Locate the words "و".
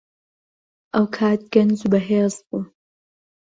1.83-1.91